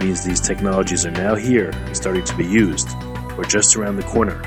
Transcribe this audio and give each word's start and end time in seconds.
means 0.00 0.24
these 0.24 0.40
technologies 0.40 1.06
are 1.06 1.10
now 1.10 1.34
here 1.34 1.70
and 1.70 1.96
starting 1.96 2.24
to 2.24 2.36
be 2.36 2.46
used, 2.46 2.88
or 3.36 3.44
just 3.44 3.76
around 3.76 3.96
the 3.96 4.02
corner, 4.02 4.42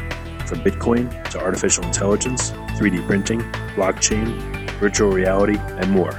from 0.45 0.59
Bitcoin 0.61 1.09
to 1.31 1.39
artificial 1.39 1.83
intelligence, 1.83 2.51
3D 2.77 3.05
printing, 3.05 3.39
blockchain, 3.75 4.39
virtual 4.79 5.11
reality, 5.11 5.57
and 5.57 5.91
more. 5.91 6.11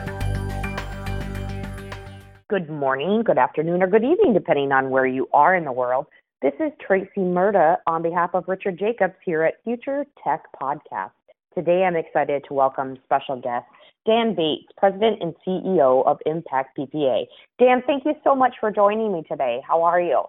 Good 2.49 2.69
morning, 2.69 3.23
good 3.25 3.39
afternoon, 3.39 3.83
or 3.83 3.87
good 3.87 4.05
evening, 4.05 4.35
depending 4.35 4.73
on 4.73 4.91
where 4.91 5.07
you 5.07 5.29
are 5.33 5.55
in 5.55 5.65
the 5.65 5.73
world. 5.73 6.07
This 6.43 6.55
is 6.59 6.73
Tracy 6.85 7.21
Murda 7.21 7.77
on 7.87 8.03
behalf 8.03 8.31
of 8.35 8.45
Richard 8.49 8.79
Jacobs 8.79 9.15
here 9.25 9.45
at 9.45 9.63
Future 9.63 10.05
Tech 10.25 10.45
Podcast. 10.61 11.13
Today 11.55 11.85
I'm 11.85 11.97
excited 11.97 12.45
to 12.49 12.55
welcome 12.55 12.97
special 13.05 13.41
guest 13.41 13.67
Dan 14.07 14.35
Bates, 14.35 14.69
President 14.77 15.23
and 15.23 15.35
CEO 15.47 16.07
of 16.07 16.19
Impact 16.27 16.79
PPA. 16.79 17.25
Dan, 17.59 17.83
thank 17.87 18.05
you 18.05 18.15
so 18.25 18.35
much 18.35 18.55
for 18.59 18.71
joining 18.71 19.13
me 19.13 19.23
today. 19.29 19.61
How 19.67 19.83
are 19.83 20.01
you? 20.01 20.23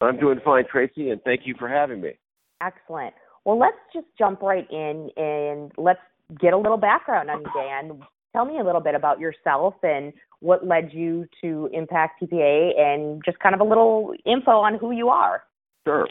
I'm 0.00 0.18
doing 0.18 0.40
fine, 0.44 0.64
Tracy, 0.70 1.10
and 1.10 1.20
thank 1.22 1.42
you 1.44 1.54
for 1.58 1.68
having 1.68 2.00
me. 2.00 2.12
Excellent. 2.62 3.14
Well, 3.44 3.58
let's 3.58 3.76
just 3.92 4.06
jump 4.18 4.42
right 4.42 4.66
in 4.70 5.10
and 5.16 5.72
let's 5.76 6.00
get 6.40 6.52
a 6.52 6.56
little 6.56 6.76
background 6.76 7.30
on 7.30 7.42
Dan. 7.54 8.00
Tell 8.32 8.44
me 8.44 8.58
a 8.58 8.64
little 8.64 8.80
bit 8.80 8.94
about 8.94 9.18
yourself 9.18 9.74
and 9.82 10.12
what 10.40 10.66
led 10.66 10.90
you 10.92 11.26
to 11.42 11.70
Impact 11.72 12.22
PPA 12.22 12.78
and 12.78 13.22
just 13.24 13.38
kind 13.38 13.54
of 13.54 13.60
a 13.60 13.64
little 13.64 14.12
info 14.26 14.52
on 14.52 14.78
who 14.78 14.92
you 14.92 15.08
are. 15.08 15.44
Sure, 15.84 16.08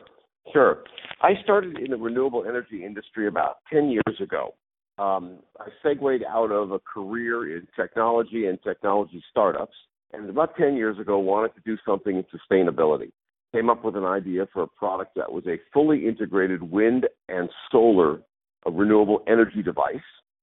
sure. 0.51 0.83
I 1.21 1.33
started 1.43 1.77
in 1.77 1.91
the 1.91 1.97
renewable 1.97 2.45
energy 2.47 2.83
industry 2.83 3.27
about 3.27 3.57
10 3.71 3.89
years 3.89 4.19
ago 4.21 4.55
um, 4.97 5.39
I 5.59 5.67
segued 5.83 6.23
out 6.23 6.51
of 6.51 6.71
a 6.71 6.79
career 6.79 7.57
in 7.57 7.67
technology 7.75 8.47
and 8.47 8.61
technology 8.63 9.23
startups, 9.29 9.75
and 10.13 10.29
about 10.29 10.55
10 10.55 10.75
years 10.75 10.97
ago, 10.99 11.19
wanted 11.19 11.53
to 11.55 11.61
do 11.65 11.77
something 11.85 12.15
in 12.15 12.25
sustainability. 12.33 13.11
Came 13.53 13.69
up 13.69 13.83
with 13.83 13.95
an 13.95 14.05
idea 14.05 14.47
for 14.53 14.63
a 14.63 14.67
product 14.67 15.15
that 15.15 15.31
was 15.31 15.45
a 15.47 15.59
fully 15.73 16.07
integrated 16.07 16.63
wind 16.63 17.07
and 17.27 17.49
solar 17.71 18.21
renewable 18.65 19.23
energy 19.27 19.61
device, 19.61 19.95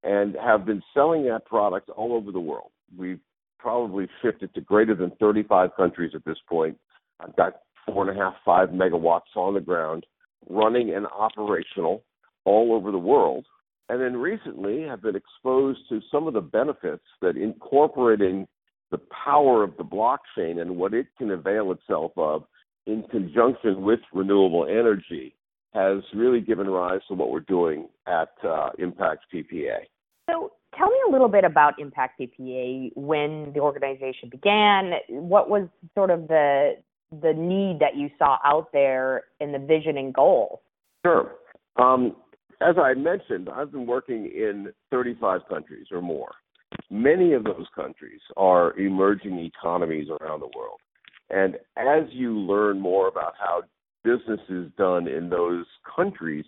and 0.05 0.36
have 0.36 0.64
been 0.64 0.83
selling 0.95 1.25
that 1.27 1.45
product 1.45 1.89
all 1.91 2.12
over 2.12 2.33
the 2.33 2.41
world. 2.41 2.70
We've 2.96 3.20
probably 3.58 4.08
shipped 4.20 4.42
it 4.42 4.55
to 4.55 4.61
greater 4.61 4.95
than 4.95 5.12
35 5.20 5.70
countries 5.77 6.12
at 6.14 6.24
this 6.24 6.39
point. 6.48 6.77
I've 7.20 7.35
got 7.36 7.61
four 7.86 8.08
and 8.08 8.17
a 8.17 8.20
half, 8.20 8.35
five 8.45 8.70
megawatts 8.70 9.36
on 9.36 9.55
the 9.55 9.61
ground, 9.61 10.07
running 10.48 10.95
and 10.95 11.07
operational 11.07 12.02
all 12.45 12.74
over 12.74 12.91
the 12.91 12.98
world 12.98 13.46
and 13.89 14.01
then 14.01 14.17
recently 14.17 14.83
have 14.83 15.03
been 15.03 15.17
exposed 15.17 15.81
to 15.89 16.01
some 16.11 16.27
of 16.27 16.35
the 16.35 16.41
benefits 16.41 17.05
that 17.20 17.37
incorporating 17.37 18.47
the 18.91 19.01
power 19.25 19.63
of 19.63 19.77
the 19.77 19.85
blockchain 19.85 20.61
and 20.61 20.77
what 20.77 20.95
it 20.95 21.07
can 21.19 21.31
avail 21.31 21.73
itself 21.73 22.13
of 22.17 22.45
in 22.87 23.03
conjunction 23.11 23.83
with 23.83 24.01
renewable 24.13 24.67
energy 24.67 25.35
has 25.73 26.03
really 26.15 26.41
given 26.41 26.69
rise 26.69 27.01
to 27.09 27.15
what 27.15 27.31
we're 27.31 27.41
doing 27.41 27.89
at 28.07 28.29
uh, 28.45 28.71
Impact 28.79 29.25
PPA. 29.33 29.79
So, 30.29 30.53
tell 30.77 30.89
me 30.89 30.97
a 31.09 31.11
little 31.11 31.29
bit 31.29 31.45
about 31.45 31.79
Impact 31.79 32.21
PPA. 32.21 32.92
When 32.95 33.53
the 33.55 33.61
organization 33.61 34.29
began, 34.31 34.92
what 35.09 35.48
was 35.48 35.69
sort 35.95 36.11
of 36.11 36.29
the 36.29 36.75
the 37.21 37.33
need 37.35 37.79
that 37.81 37.95
you 37.95 38.09
saw 38.19 38.39
out 38.45 38.69
there 38.73 39.25
in 39.41 39.53
the 39.53 39.59
vision 39.59 39.98
and 39.98 40.15
goal? 40.15 40.63
Sure. 41.05 41.33
Um, 41.77 42.17
as 42.62 42.77
I 42.78 42.95
mentioned, 42.95 43.48
I've 43.48 43.73
been 43.73 43.86
working 43.86 44.27
in 44.27 44.73
35 44.90 45.40
countries 45.48 45.86
or 45.90 46.00
more. 46.00 46.33
Many 46.90 47.33
of 47.33 47.45
those 47.45 47.67
countries 47.74 48.20
are 48.36 48.78
emerging 48.78 49.39
economies 49.39 50.08
around 50.08 50.40
the 50.40 50.50
world. 50.56 50.80
And 51.30 51.56
as 51.77 52.08
you 52.11 52.39
learn 52.39 52.80
more 52.80 53.08
about 53.08 53.34
how 53.39 53.62
business 54.05 54.40
is 54.48 54.70
done 54.77 55.08
in 55.08 55.30
those 55.30 55.64
countries, 55.96 56.45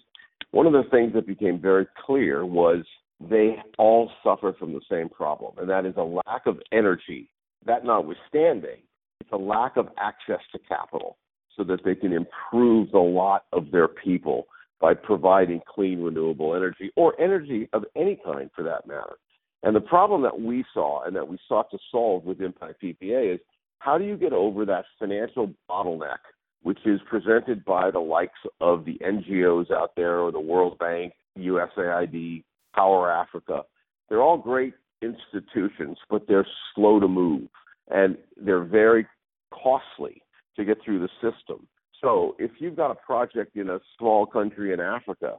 one 0.51 0.67
of 0.67 0.73
the 0.73 0.85
things 0.91 1.13
that 1.15 1.27
became 1.27 1.61
very 1.61 1.87
clear 2.07 2.45
was 2.47 2.85
they 3.21 3.57
all 3.79 4.11
suffer 4.23 4.55
from 4.59 4.73
the 4.73 4.81
same 4.91 5.09
problem, 5.09 5.55
and 5.59 5.69
that 5.71 5.87
is 5.87 5.95
a 5.97 6.03
lack 6.03 6.47
of 6.47 6.59
energy. 6.73 7.31
That 7.65 7.85
notwithstanding, 7.85 8.79
it's 9.21 9.33
a 9.33 9.37
lack 9.37 9.77
of 9.77 9.89
access 9.99 10.41
to 10.53 10.59
capital 10.69 11.17
so 11.57 11.65
that 11.65 11.85
they 11.85 11.95
can 11.95 12.13
improve 12.13 12.91
the 12.91 12.99
lot 12.99 13.45
of 13.53 13.71
their 13.71 13.89
people 13.89 14.47
by 14.85 14.93
providing 14.93 15.63
clean 15.67 16.03
renewable 16.03 16.55
energy 16.55 16.91
or 16.95 17.19
energy 17.19 17.67
of 17.73 17.87
any 17.97 18.21
kind 18.23 18.51
for 18.55 18.63
that 18.63 18.87
matter. 18.87 19.17
And 19.63 19.75
the 19.75 19.81
problem 19.81 20.21
that 20.25 20.39
we 20.39 20.63
saw 20.75 21.05
and 21.05 21.17
that 21.17 21.27
we 21.27 21.39
sought 21.49 21.71
to 21.71 21.79
solve 21.91 22.25
with 22.25 22.43
Impact 22.43 22.83
PPA 22.83 23.37
is 23.37 23.41
how 23.79 23.97
do 23.97 24.05
you 24.05 24.15
get 24.15 24.35
over 24.35 24.67
that 24.67 24.85
financial 24.99 25.51
bottleneck, 25.71 26.19
which 26.65 26.81
is 26.85 27.01
presented 27.09 27.65
by 27.65 27.91
the 27.91 27.99
likes 27.99 28.39
of 28.61 28.85
the 28.85 28.99
NGOs 29.03 29.71
out 29.71 29.93
there 29.97 30.19
or 30.19 30.31
the 30.31 30.39
World 30.39 30.79
Bank, 30.79 31.15
USAID, 31.39 32.45
Power 32.75 33.11
Africa? 33.11 33.63
They're 34.11 34.21
all 34.21 34.37
great 34.37 34.75
institutions, 35.01 35.97
but 36.11 36.29
they're 36.29 36.47
slow 36.75 37.01
to 37.01 37.09
move 37.09 37.49
and 37.91 38.19
they're 38.37 38.65
very 38.65 39.07
costly 39.51 40.21
to 40.57 40.65
get 40.67 40.77
through 40.85 40.99
the 40.99 41.09
system. 41.23 41.67
So 42.05 42.37
if 42.39 42.51
you've 42.59 42.77
got 42.77 42.91
a 42.91 42.95
project 42.95 43.57
in 43.57 43.71
a 43.71 43.81
small 43.99 44.27
country 44.27 44.75
in 44.75 44.81
Africa, 44.81 45.39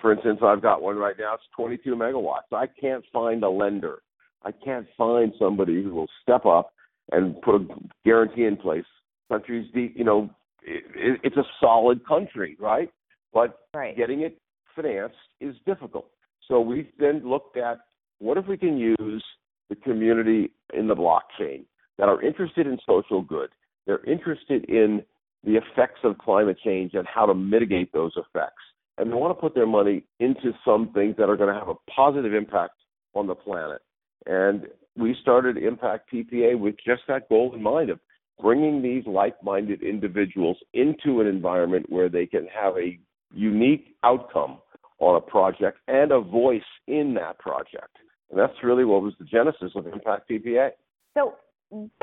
for 0.00 0.12
instance, 0.12 0.40
I've 0.42 0.60
got 0.60 0.82
one 0.82 0.96
right 0.96 1.14
now, 1.18 1.34
it's 1.34 1.44
22 1.56 1.94
megawatts. 1.94 2.52
I 2.52 2.66
can't 2.66 3.04
find 3.12 3.44
a 3.44 3.48
lender. 3.48 4.02
I 4.42 4.50
can't 4.52 4.86
find 4.98 5.32
somebody 5.38 5.82
who 5.82 5.94
will 5.94 6.08
step 6.22 6.46
up 6.46 6.72
and 7.12 7.40
put 7.42 7.56
a 7.56 7.66
guarantee 8.04 8.44
in 8.44 8.56
place. 8.56 8.84
Countries, 9.28 9.68
you 9.72 10.02
know, 10.04 10.30
it, 10.62 11.20
it's 11.22 11.36
a 11.36 11.44
solid 11.60 12.04
country, 12.06 12.56
right? 12.58 12.90
But 13.32 13.60
right. 13.72 13.96
getting 13.96 14.22
it 14.22 14.36
financed 14.74 15.14
is 15.40 15.54
difficult. 15.64 16.06
So 16.48 16.60
we've 16.60 16.88
then 16.98 17.22
looked 17.24 17.56
at 17.56 17.78
what 18.18 18.36
if 18.36 18.46
we 18.46 18.56
can 18.56 18.76
use 18.76 19.24
the 19.68 19.76
community 19.76 20.50
in 20.74 20.88
the 20.88 20.96
blockchain 20.96 21.64
that 21.98 22.08
are 22.08 22.20
interested 22.20 22.66
in 22.66 22.78
social 22.84 23.22
good. 23.22 23.50
They're 23.86 24.04
interested 24.04 24.64
in 24.64 25.02
the 25.44 25.56
effects 25.56 26.00
of 26.04 26.18
climate 26.18 26.58
change 26.64 26.94
and 26.94 27.06
how 27.06 27.26
to 27.26 27.34
mitigate 27.34 27.92
those 27.92 28.12
effects. 28.16 28.62
And 28.98 29.10
they 29.10 29.14
want 29.14 29.36
to 29.36 29.40
put 29.40 29.54
their 29.54 29.66
money 29.66 30.04
into 30.18 30.52
some 30.64 30.92
things 30.92 31.16
that 31.16 31.30
are 31.30 31.36
going 31.36 31.52
to 31.52 31.58
have 31.58 31.68
a 31.68 31.90
positive 31.90 32.34
impact 32.34 32.74
on 33.14 33.26
the 33.26 33.34
planet. 33.34 33.80
And 34.26 34.66
we 34.96 35.16
started 35.22 35.56
Impact 35.56 36.12
PPA 36.12 36.58
with 36.58 36.74
just 36.84 37.02
that 37.08 37.28
goal 37.28 37.54
in 37.54 37.62
mind 37.62 37.90
of 37.90 37.98
bringing 38.40 38.82
these 38.82 39.04
like 39.06 39.42
minded 39.42 39.82
individuals 39.82 40.58
into 40.74 41.20
an 41.20 41.26
environment 41.26 41.86
where 41.88 42.08
they 42.08 42.26
can 42.26 42.46
have 42.46 42.76
a 42.76 42.98
unique 43.32 43.96
outcome 44.02 44.58
on 44.98 45.16
a 45.16 45.20
project 45.20 45.78
and 45.88 46.12
a 46.12 46.20
voice 46.20 46.62
in 46.86 47.14
that 47.14 47.38
project. 47.38 47.96
And 48.30 48.38
that's 48.38 48.52
really 48.62 48.84
what 48.84 49.02
was 49.02 49.14
the 49.18 49.24
genesis 49.24 49.72
of 49.74 49.86
Impact 49.86 50.30
PPA. 50.30 50.70
So, 51.14 51.34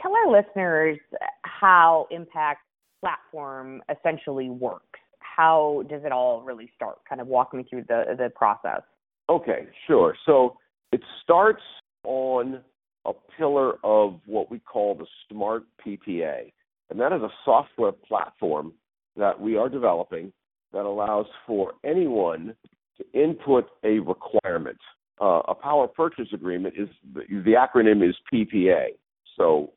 tell 0.01 0.13
our 0.13 0.31
listeners 0.31 0.97
how 1.43 2.07
Impact 2.11 2.61
platform 2.99 3.81
essentially 3.89 4.49
works. 4.49 4.99
How 5.19 5.83
does 5.89 6.01
it 6.03 6.11
all 6.11 6.41
really 6.41 6.71
start? 6.75 6.97
Kind 7.07 7.21
of 7.21 7.27
walk 7.27 7.53
me 7.53 7.65
through 7.69 7.85
the 7.87 8.15
the 8.17 8.29
process. 8.35 8.81
Okay, 9.29 9.67
sure. 9.85 10.15
So 10.25 10.57
it 10.91 11.01
starts 11.23 11.61
on 12.03 12.61
a 13.05 13.11
pillar 13.37 13.73
of 13.83 14.19
what 14.25 14.49
we 14.49 14.59
call 14.59 14.95
the 14.95 15.05
Smart 15.29 15.63
PPA, 15.85 16.51
and 16.89 16.99
that 16.99 17.13
is 17.13 17.21
a 17.21 17.29
software 17.45 17.91
platform 17.91 18.73
that 19.15 19.39
we 19.39 19.57
are 19.57 19.69
developing 19.69 20.31
that 20.73 20.85
allows 20.85 21.25
for 21.45 21.73
anyone 21.83 22.55
to 22.97 23.19
input 23.19 23.69
a 23.83 23.99
requirement. 23.99 24.77
Uh, 25.19 25.41
a 25.47 25.55
power 25.55 25.87
purchase 25.87 26.27
agreement 26.33 26.75
is 26.77 26.87
the, 27.13 27.21
the 27.43 27.53
acronym 27.53 28.07
is 28.07 28.15
PPA. 28.31 28.89
So, 29.35 29.73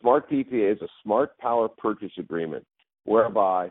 smart 0.00 0.30
PPA 0.30 0.72
is 0.72 0.82
a 0.82 0.88
smart 1.02 1.36
power 1.38 1.68
purchase 1.68 2.12
agreement 2.18 2.64
whereby 3.04 3.70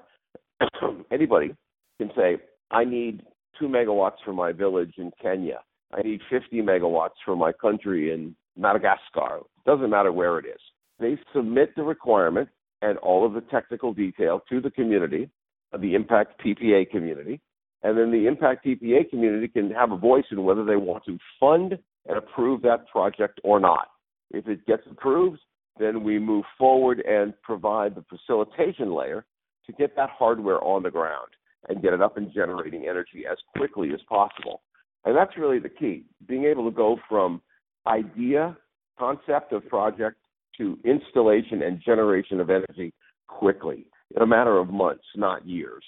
anybody 1.11 1.55
can 1.99 2.11
say, 2.15 2.37
I 2.71 2.83
need 2.83 3.23
two 3.59 3.67
megawatts 3.67 4.17
for 4.23 4.33
my 4.33 4.51
village 4.51 4.93
in 4.97 5.11
Kenya. 5.21 5.59
I 5.93 6.01
need 6.01 6.21
50 6.29 6.61
megawatts 6.61 7.17
for 7.25 7.35
my 7.35 7.51
country 7.51 8.13
in 8.13 8.35
Madagascar. 8.57 9.39
Doesn't 9.65 9.89
matter 9.89 10.11
where 10.11 10.37
it 10.39 10.45
is. 10.45 10.59
They 10.99 11.17
submit 11.33 11.75
the 11.75 11.83
requirement 11.83 12.49
and 12.81 12.97
all 12.99 13.25
of 13.25 13.33
the 13.33 13.41
technical 13.41 13.93
detail 13.93 14.41
to 14.49 14.61
the 14.61 14.71
community, 14.71 15.29
the 15.77 15.95
Impact 15.95 16.41
PPA 16.45 16.89
community, 16.89 17.41
and 17.83 17.97
then 17.97 18.11
the 18.11 18.27
Impact 18.27 18.65
PPA 18.65 19.09
community 19.09 19.47
can 19.47 19.71
have 19.71 19.91
a 19.91 19.97
voice 19.97 20.25
in 20.31 20.43
whether 20.43 20.65
they 20.65 20.75
want 20.75 21.05
to 21.05 21.17
fund 21.39 21.77
and 22.07 22.17
approve 22.17 22.61
that 22.61 22.87
project 22.87 23.39
or 23.43 23.59
not. 23.59 23.87
If 24.31 24.47
it 24.47 24.65
gets 24.65 24.83
approved, 24.89 25.39
then 25.79 26.03
we 26.03 26.19
move 26.19 26.45
forward 26.57 26.99
and 26.99 27.33
provide 27.41 27.95
the 27.95 28.03
facilitation 28.09 28.93
layer 28.93 29.25
to 29.65 29.71
get 29.73 29.95
that 29.95 30.09
hardware 30.09 30.63
on 30.63 30.83
the 30.83 30.91
ground 30.91 31.29
and 31.67 31.81
get 31.81 31.93
it 31.93 32.01
up 32.01 32.17
and 32.17 32.33
generating 32.33 32.87
energy 32.87 33.23
as 33.29 33.37
quickly 33.55 33.91
as 33.93 33.99
possible. 34.07 34.61
And 35.05 35.15
that's 35.15 35.37
really 35.37 35.59
the 35.59 35.69
key 35.69 36.03
being 36.27 36.45
able 36.45 36.69
to 36.69 36.75
go 36.75 36.97
from 37.07 37.41
idea, 37.87 38.57
concept 38.97 39.53
of 39.53 39.67
project 39.67 40.17
to 40.57 40.77
installation 40.83 41.63
and 41.63 41.81
generation 41.81 42.39
of 42.39 42.49
energy 42.49 42.93
quickly 43.27 43.87
in 44.15 44.21
a 44.21 44.27
matter 44.27 44.57
of 44.57 44.69
months, 44.69 45.05
not 45.15 45.47
years. 45.47 45.83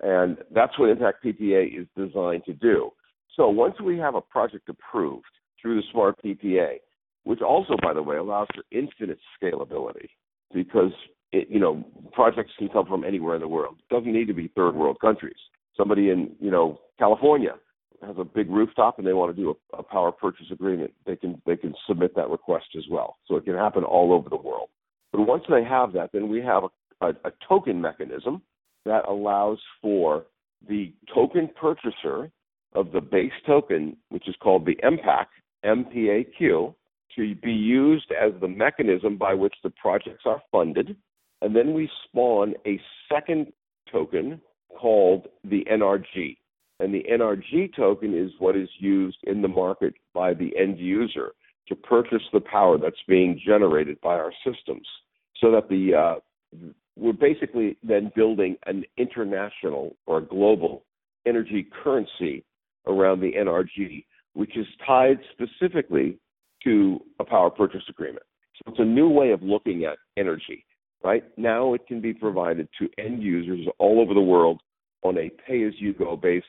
And 0.00 0.38
that's 0.52 0.78
what 0.78 0.90
Impact 0.90 1.24
PPA 1.24 1.80
is 1.80 1.86
designed 1.96 2.44
to 2.46 2.52
do. 2.54 2.90
So 3.36 3.48
once 3.48 3.80
we 3.80 3.98
have 3.98 4.14
a 4.14 4.20
project 4.20 4.68
approved 4.68 5.26
through 5.60 5.76
the 5.76 5.86
Smart 5.92 6.16
PPA, 6.24 6.76
which 7.24 7.40
also, 7.42 7.74
by 7.82 7.92
the 7.92 8.02
way, 8.02 8.16
allows 8.16 8.48
for 8.54 8.64
infinite 8.70 9.18
scalability 9.40 10.08
because 10.52 10.92
it, 11.32 11.48
you 11.50 11.60
know 11.60 11.84
projects 12.12 12.52
can 12.58 12.68
come 12.68 12.86
from 12.86 13.04
anywhere 13.04 13.34
in 13.34 13.40
the 13.40 13.48
world. 13.48 13.76
It 13.78 13.94
doesn't 13.94 14.12
need 14.12 14.26
to 14.28 14.34
be 14.34 14.50
third 14.56 14.74
world 14.74 14.98
countries. 15.00 15.36
Somebody 15.76 16.10
in 16.10 16.32
you 16.40 16.50
know 16.50 16.80
California 16.98 17.54
has 18.02 18.16
a 18.18 18.24
big 18.24 18.48
rooftop 18.48 18.98
and 18.98 19.06
they 19.06 19.12
want 19.12 19.34
to 19.34 19.42
do 19.42 19.50
a, 19.72 19.78
a 19.78 19.82
power 19.82 20.12
purchase 20.12 20.46
agreement. 20.52 20.92
They 21.06 21.16
can 21.16 21.40
they 21.46 21.56
can 21.56 21.74
submit 21.86 22.14
that 22.16 22.30
request 22.30 22.66
as 22.76 22.84
well. 22.90 23.16
So 23.26 23.36
it 23.36 23.44
can 23.44 23.54
happen 23.54 23.84
all 23.84 24.12
over 24.12 24.28
the 24.28 24.36
world. 24.36 24.68
But 25.12 25.22
once 25.22 25.44
they 25.48 25.64
have 25.64 25.92
that, 25.94 26.10
then 26.12 26.28
we 26.28 26.40
have 26.42 26.64
a, 26.64 27.06
a, 27.06 27.10
a 27.24 27.32
token 27.48 27.80
mechanism 27.80 28.42
that 28.84 29.08
allows 29.08 29.58
for 29.80 30.26
the 30.68 30.92
token 31.14 31.48
purchaser 31.60 32.30
of 32.74 32.92
the 32.92 33.00
base 33.00 33.32
token, 33.46 33.96
which 34.10 34.28
is 34.28 34.34
called 34.42 34.66
the 34.66 34.76
MPAC, 34.84 35.26
MPAQ, 35.64 36.74
to 37.16 37.34
be 37.36 37.52
used 37.52 38.12
as 38.12 38.32
the 38.40 38.48
mechanism 38.48 39.16
by 39.16 39.34
which 39.34 39.54
the 39.62 39.70
projects 39.70 40.24
are 40.26 40.42
funded. 40.50 40.96
And 41.42 41.54
then 41.54 41.74
we 41.74 41.90
spawn 42.04 42.54
a 42.66 42.80
second 43.12 43.52
token 43.90 44.40
called 44.76 45.28
the 45.44 45.64
NRG. 45.70 46.36
And 46.80 46.94
the 46.94 47.04
NRG 47.10 47.74
token 47.74 48.16
is 48.16 48.30
what 48.38 48.56
is 48.56 48.68
used 48.78 49.18
in 49.24 49.42
the 49.42 49.48
market 49.48 49.94
by 50.14 50.34
the 50.34 50.56
end 50.56 50.78
user 50.78 51.32
to 51.68 51.74
purchase 51.74 52.22
the 52.32 52.40
power 52.40 52.78
that's 52.78 53.02
being 53.06 53.40
generated 53.44 54.00
by 54.00 54.14
our 54.14 54.32
systems. 54.44 54.86
So 55.40 55.50
that 55.52 55.68
the 55.68 55.94
uh, 55.94 56.14
we're 56.96 57.12
basically 57.12 57.76
then 57.82 58.10
building 58.16 58.56
an 58.66 58.84
international 58.96 59.96
or 60.06 60.20
global 60.20 60.84
energy 61.26 61.68
currency 61.82 62.44
around 62.86 63.20
the 63.20 63.32
NRG, 63.32 64.04
which 64.34 64.56
is 64.56 64.66
tied 64.84 65.18
specifically 65.32 66.18
to 66.64 67.00
a 67.20 67.24
power 67.24 67.50
purchase 67.50 67.82
agreement. 67.88 68.24
So 68.56 68.72
it's 68.72 68.80
a 68.80 68.84
new 68.84 69.08
way 69.08 69.30
of 69.30 69.42
looking 69.42 69.84
at 69.84 69.98
energy, 70.16 70.64
right? 71.04 71.24
Now 71.36 71.74
it 71.74 71.86
can 71.86 72.00
be 72.00 72.12
provided 72.12 72.68
to 72.78 72.88
end 72.98 73.22
users 73.22 73.66
all 73.78 74.00
over 74.00 74.14
the 74.14 74.20
world 74.20 74.60
on 75.02 75.16
a 75.18 75.30
pay 75.46 75.64
as 75.64 75.74
you 75.78 75.94
go 75.94 76.16
basis. 76.16 76.44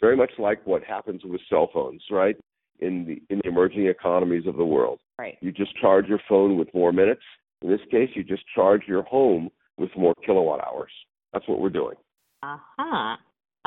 Very 0.00 0.16
much 0.16 0.32
like 0.38 0.66
what 0.66 0.82
happens 0.82 1.22
with 1.24 1.40
cell 1.48 1.68
phones, 1.72 2.02
right? 2.10 2.36
In 2.80 3.04
the 3.06 3.22
in 3.32 3.40
the 3.42 3.48
emerging 3.48 3.86
economies 3.86 4.46
of 4.46 4.56
the 4.56 4.64
world. 4.64 5.00
Right. 5.18 5.36
You 5.40 5.52
just 5.52 5.76
charge 5.80 6.06
your 6.06 6.20
phone 6.28 6.56
with 6.56 6.72
more 6.74 6.92
minutes. 6.92 7.22
In 7.60 7.70
this 7.70 7.80
case, 7.90 8.10
you 8.14 8.24
just 8.24 8.42
charge 8.54 8.82
your 8.88 9.02
home 9.02 9.50
with 9.78 9.90
more 9.96 10.14
kilowatt 10.26 10.66
hours. 10.66 10.90
That's 11.32 11.46
what 11.46 11.60
we're 11.60 11.70
doing. 11.70 11.94
Uh-huh. 12.42 13.16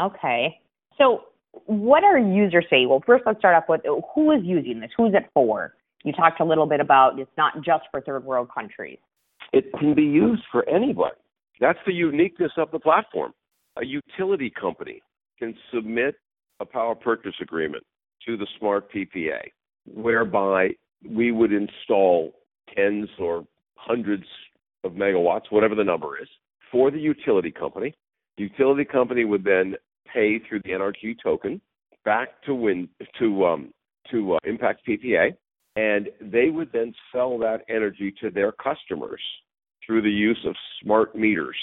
Okay. 0.02 0.60
So 0.98 1.26
what 1.66 2.04
are 2.04 2.18
users 2.18 2.66
saying? 2.70 2.90
Well, 2.90 3.02
first 3.06 3.24
let's 3.26 3.40
start 3.40 3.56
off 3.56 3.70
with 3.70 3.82
who 4.14 4.32
is 4.32 4.42
using 4.44 4.82
this? 4.82 4.92
Who's 4.98 5.14
it 5.14 5.30
for? 5.34 5.75
You 6.06 6.14
talked 6.14 6.40
a 6.40 6.46
little 6.46 6.68
bit 6.68 6.80
about 6.80 7.20
it's 7.20 7.32
not 7.36 7.56
just 7.64 7.86
for 7.90 8.00
third 8.00 8.24
world 8.24 8.48
countries. 8.54 9.00
It 9.52 9.66
can 9.80 9.96
be 9.96 10.04
used 10.04 10.44
for 10.52 10.68
anybody. 10.70 11.16
That's 11.60 11.80
the 11.86 11.94
uniqueness 11.94 12.52
of 12.58 12.70
the 12.72 12.80
platform. 12.80 13.34
A 13.82 13.86
utility 13.86 14.52
company 14.52 15.02
can 15.40 15.56
submit 15.74 16.16
a 16.60 16.66
power 16.66 16.94
purchase 16.94 17.34
agreement 17.42 17.84
to 18.26 18.38
the 18.38 18.46
smart 18.60 18.92
PPA, 18.94 19.40
whereby 19.88 20.70
we 21.10 21.32
would 21.32 21.52
install 21.52 22.34
tens 22.76 23.10
or 23.20 23.46
hundreds 23.76 24.26
of 24.84 24.92
megawatts, 24.92 25.50
whatever 25.50 25.74
the 25.74 25.84
number 25.84 26.22
is, 26.22 26.28
for 26.72 26.92
the 26.92 27.00
utility 27.00 27.52
company. 27.52 27.96
The 28.38 28.44
utility 28.44 28.86
company 28.86 29.26
would 29.26 29.44
then 29.44 29.76
pay 30.14 30.40
through 30.40 30.60
the 30.66 30.70
NRG 30.70 31.16
token 31.24 31.60
back 32.04 32.42
to 32.44 32.54
Win 32.54 32.90
to 33.20 33.46
um, 33.46 33.74
to 34.12 34.36
uh, 34.36 34.38
Impact 34.44 34.82
PPA, 34.88 35.36
and 35.76 36.10
they 36.22 36.50
would 36.50 36.72
then 36.72 36.94
sell 37.12 37.38
that 37.40 37.62
energy 37.70 38.14
to 38.22 38.30
their 38.30 38.52
customers 38.52 39.22
through 39.86 40.02
the 40.02 40.10
use 40.10 40.40
of 40.48 40.56
smart 40.82 41.16
meters. 41.16 41.58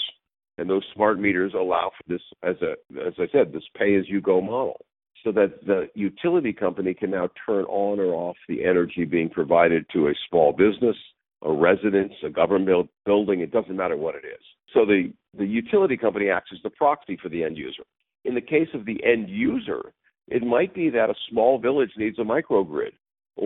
And 0.57 0.69
those 0.69 0.85
smart 0.93 1.19
meters 1.19 1.53
allow 1.55 1.91
for 1.97 2.13
this, 2.13 2.21
as 2.43 2.55
a 2.61 2.73
as 3.05 3.13
I 3.17 3.25
said, 3.31 3.51
this 3.51 3.63
pay 3.75 3.95
as 3.95 4.07
you 4.07 4.21
go 4.21 4.39
model, 4.39 4.85
so 5.23 5.31
that 5.31 5.65
the 5.65 5.89
utility 5.95 6.53
company 6.53 6.93
can 6.93 7.09
now 7.09 7.29
turn 7.45 7.65
on 7.65 7.99
or 7.99 8.13
off 8.13 8.37
the 8.47 8.63
energy 8.63 9.03
being 9.03 9.29
provided 9.29 9.85
to 9.93 10.09
a 10.09 10.13
small 10.29 10.53
business, 10.53 10.95
a 11.41 11.51
residence, 11.51 12.13
a 12.23 12.29
government 12.29 12.89
building. 13.03 13.39
It 13.39 13.51
doesn't 13.51 13.75
matter 13.75 13.97
what 13.97 14.13
it 14.13 14.25
is. 14.25 14.41
So 14.75 14.85
the 14.85 15.11
the 15.35 15.45
utility 15.45 15.97
company 15.97 16.29
acts 16.29 16.51
as 16.53 16.61
the 16.61 16.69
proxy 16.69 17.17
for 17.21 17.29
the 17.29 17.43
end 17.43 17.57
user. 17.57 17.83
In 18.23 18.35
the 18.35 18.41
case 18.41 18.69
of 18.75 18.85
the 18.85 19.03
end 19.03 19.29
user, 19.29 19.91
it 20.27 20.43
might 20.43 20.73
be 20.75 20.91
that 20.91 21.09
a 21.09 21.15
small 21.31 21.57
village 21.57 21.91
needs 21.97 22.19
a 22.19 22.21
microgrid 22.21 22.91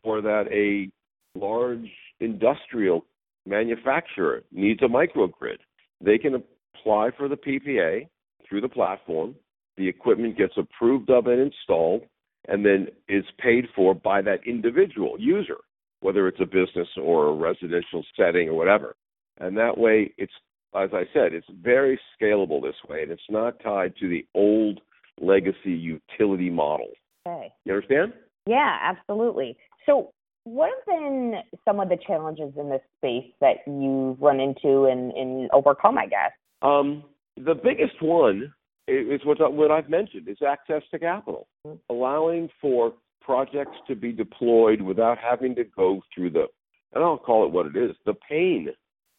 or 0.03 0.21
that 0.21 0.45
a 0.51 0.89
large 1.37 1.89
industrial 2.19 3.05
manufacturer 3.45 4.43
needs 4.51 4.81
a 4.81 4.87
microgrid. 4.87 5.57
They 6.03 6.17
can 6.17 6.43
apply 6.75 7.11
for 7.17 7.27
the 7.27 7.35
PPA 7.35 8.07
through 8.47 8.61
the 8.61 8.69
platform. 8.69 9.35
The 9.77 9.87
equipment 9.87 10.37
gets 10.37 10.53
approved 10.57 11.09
of 11.09 11.27
and 11.27 11.39
installed 11.39 12.03
and 12.47 12.65
then 12.65 12.87
is 13.09 13.25
paid 13.39 13.65
for 13.75 13.93
by 13.93 14.21
that 14.21 14.39
individual 14.45 15.15
user, 15.19 15.57
whether 16.01 16.27
it's 16.27 16.39
a 16.39 16.45
business 16.45 16.87
or 17.01 17.27
a 17.27 17.33
residential 17.33 18.03
setting 18.15 18.49
or 18.49 18.53
whatever. 18.53 18.95
And 19.39 19.57
that 19.57 19.77
way 19.77 20.13
it's 20.17 20.33
as 20.75 20.89
I 20.93 21.03
said, 21.13 21.33
it's 21.33 21.47
very 21.61 21.99
scalable 22.19 22.61
this 22.61 22.75
way, 22.87 23.01
and 23.03 23.11
it's 23.11 23.21
not 23.29 23.59
tied 23.61 23.95
to 23.99 24.09
the 24.09 24.25
old 24.35 24.81
legacy 25.19 25.71
utility 25.71 26.49
model. 26.49 26.89
Okay. 27.25 27.51
You 27.65 27.73
understand? 27.73 28.13
Yeah, 28.45 28.77
absolutely. 28.81 29.57
So, 29.87 30.11
what 30.43 30.69
have 30.69 30.85
been 30.85 31.35
some 31.65 31.79
of 31.79 31.89
the 31.89 31.97
challenges 32.05 32.53
in 32.57 32.69
this 32.69 32.81
space 32.97 33.31
that 33.41 33.57
you've 33.65 34.21
run 34.21 34.39
into 34.39 34.85
and, 34.85 35.11
and 35.11 35.49
overcome, 35.51 35.97
I 35.97 36.05
guess? 36.05 36.31
Um, 36.61 37.03
the 37.35 37.55
biggest 37.55 38.01
one 38.01 38.53
is 38.87 39.21
what, 39.25 39.53
what 39.53 39.71
I've 39.71 39.89
mentioned 39.89 40.27
is 40.27 40.37
access 40.47 40.81
to 40.91 40.99
capital, 40.99 41.47
mm-hmm. 41.65 41.77
allowing 41.89 42.49
for 42.61 42.93
projects 43.21 43.77
to 43.87 43.95
be 43.95 44.13
deployed 44.13 44.81
without 44.81 45.17
having 45.17 45.53
to 45.55 45.65
go 45.65 46.01
through 46.15 46.29
the, 46.29 46.45
and 46.93 47.03
I'll 47.03 47.17
call 47.17 47.45
it 47.45 47.51
what 47.51 47.65
it 47.65 47.75
is, 47.75 47.91
the 48.05 48.13
pain 48.29 48.69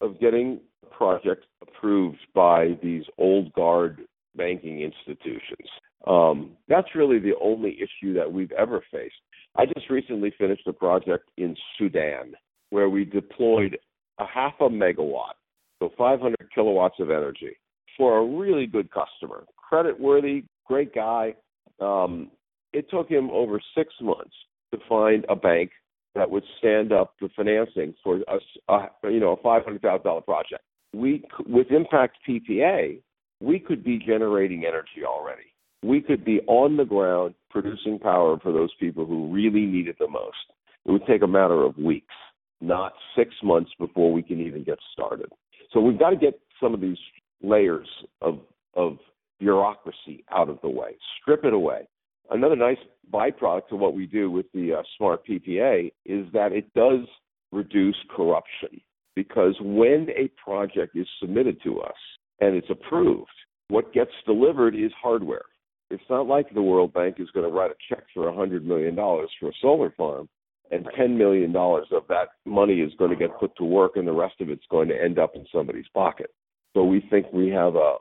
of 0.01 0.19
getting 0.21 0.61
projects 0.91 1.47
approved 1.61 2.19
by 2.35 2.79
these 2.83 3.05
old 3.19 3.53
guard 3.53 4.01
banking 4.35 4.81
institutions. 4.81 5.69
Um, 6.07 6.53
that's 6.69 6.95
really 6.95 7.19
the 7.19 7.35
only 7.43 7.77
issue 7.77 8.15
that 8.15 8.33
we've 8.33 8.53
ever 8.53 8.83
faced. 8.91 9.15
I 9.59 9.67
just 9.67 9.91
recently 9.91 10.33
finished 10.39 10.67
a 10.69 10.73
project 10.73 11.31
in 11.37 11.57
Sudan 11.77 12.35
where 12.71 12.89
we 12.89 13.05
deployed 13.05 13.77
a 14.21 14.25
half 14.25 14.55
a 14.61 14.69
megawatt, 14.69 15.35
so 15.81 15.91
500 15.99 16.37
kilowatts 16.55 16.95
of 17.01 17.11
energy 17.11 17.57
for 17.97 18.19
a 18.19 18.25
really 18.25 18.67
good 18.67 18.89
customer, 18.93 19.45
credit 19.57 19.99
worthy, 19.99 20.45
great 20.65 20.95
guy. 20.95 21.35
Um, 21.81 22.31
it 22.73 22.89
took 22.89 23.09
him 23.09 23.31
over 23.31 23.61
six 23.77 23.93
months 24.01 24.35
to 24.73 24.79
find 24.89 25.27
a 25.29 25.35
bank 25.35 25.73
that 26.15 26.31
would 26.31 26.45
stand 26.59 26.93
up 26.93 27.15
the 27.21 27.29
financing 27.35 27.95
for 28.05 28.21
a, 28.29 28.73
a 28.73 29.11
you 29.11 29.19
know 29.19 29.33
a 29.33 29.43
five 29.43 29.65
hundred 29.65 29.83
thousand 29.83 30.05
dollar 30.05 30.21
project. 30.21 30.63
We 30.95 31.25
with 31.47 31.71
Impact 31.71 32.17
PPA, 32.29 33.01
we 33.41 33.59
could 33.59 33.83
be 33.83 33.99
generating 33.99 34.65
energy 34.65 35.05
already. 35.05 35.53
We 35.83 36.01
could 36.01 36.25
be 36.25 36.41
on 36.47 36.77
the 36.77 36.85
ground 36.85 37.35
producing 37.51 37.99
power 37.99 38.39
for 38.43 38.53
those 38.53 38.71
people 38.81 39.07
who 39.07 39.33
really 39.33 39.65
need 39.65 39.89
it 39.89 39.97
the 39.99 40.09
most. 40.09 40.37
It 40.85 40.91
would 40.91 41.07
take 41.07 41.23
a 41.23 41.27
matter 41.27 41.65
of 41.65 41.77
weeks, 41.77 42.15
not 42.61 42.93
six 43.17 43.35
months 43.43 43.71
before 43.79 44.13
we 44.13 44.23
can 44.23 44.41
even 44.41 44.65
get 44.65 44.79
started. 44.93 45.31
So 45.73 45.81
we've 45.81 45.99
got 45.99 46.11
to 46.11 46.17
get 46.17 46.41
some 46.61 46.75
of 46.75 46.81
these 46.81 46.99
layers 47.43 47.89
of 48.21 48.41
of 48.75 48.99
bureaucracy 49.39 50.25
out 50.33 50.49
of 50.49 50.59
the 50.63 50.69
way, 50.69 50.97
strip 51.21 51.45
it 51.45 51.53
away. 51.53 51.87
Another 52.31 52.57
nice 52.57 52.79
byproduct 53.13 53.73
of 53.73 53.79
what 53.79 53.95
we 53.95 54.07
do 54.07 54.31
with 54.31 54.47
the 54.53 54.75
uh, 54.75 54.83
smart 54.97 55.27
PPA 55.27 55.93
is 56.05 56.27
that 56.33 56.53
it 56.53 56.73
does 56.75 57.07
reduce 57.53 57.97
corruption 58.15 58.81
because 59.15 59.55
when 59.61 60.09
a 60.11 60.29
project 60.43 60.97
is 60.97 61.07
submitted 61.21 61.61
to 61.63 61.81
us 61.81 61.97
and 62.41 62.55
it's 62.55 62.71
approved, 62.71 63.31
what 63.69 63.93
gets 63.93 64.11
delivered 64.27 64.75
is 64.75 64.93
hardware. 65.01 65.45
It's 65.91 66.03
not 66.11 66.27
like 66.27 66.53
the 66.53 66.63
World 66.63 66.93
Bank 66.93 67.17
is 67.19 67.31
going 67.31 67.49
to 67.49 67.53
write 67.53 67.71
a 67.71 67.95
check 67.95 68.05
for 68.13 68.29
a 68.29 68.33
$100 68.33 68.63
million 68.63 68.95
for 68.95 69.49
a 69.49 69.53
solar 69.63 69.91
farm 69.93 70.29
and 70.71 70.87
$10 70.99 71.17
million 71.17 71.55
of 71.57 72.03
that 72.09 72.29
money 72.45 72.81
is 72.81 72.93
going 72.99 73.11
to 73.11 73.17
get 73.17 73.39
put 73.39 73.57
to 73.57 73.65
work 73.65 73.93
and 73.97 74.07
the 74.07 74.13
rest 74.13 74.35
of 74.41 74.51
it's 74.51 74.65
going 74.71 74.89
to 74.89 75.03
end 75.03 75.19
up 75.19 75.35
in 75.35 75.47
somebody's 75.53 75.89
pocket. 75.95 76.31
So 76.75 76.85
we 76.85 77.07
think 77.11 77.27
we 77.33 77.49
have 77.49 77.75
a, 77.77 77.95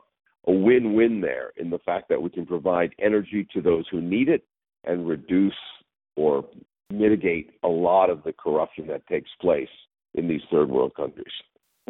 a 0.46 0.52
win 0.52 0.94
win 0.94 1.20
there 1.20 1.52
in 1.56 1.70
the 1.70 1.78
fact 1.78 2.08
that 2.10 2.20
we 2.20 2.30
can 2.30 2.44
provide 2.44 2.94
energy 2.98 3.46
to 3.54 3.62
those 3.62 3.86
who 3.90 4.00
need 4.00 4.28
it 4.28 4.44
and 4.84 5.08
reduce 5.08 5.54
or 6.16 6.44
mitigate 6.90 7.52
a 7.64 7.68
lot 7.68 8.10
of 8.10 8.22
the 8.24 8.32
corruption 8.32 8.86
that 8.88 9.06
takes 9.06 9.30
place 9.40 9.68
in 10.14 10.28
these 10.28 10.40
third 10.50 10.68
world 10.68 10.94
countries. 10.94 11.26